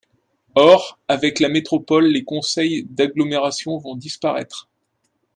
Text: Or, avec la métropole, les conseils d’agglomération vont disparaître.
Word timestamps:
Or, 0.55 0.97
avec 1.07 1.39
la 1.39 1.47
métropole, 1.47 2.07
les 2.07 2.23
conseils 2.23 2.85
d’agglomération 2.85 3.77
vont 3.77 3.95
disparaître. 3.95 4.67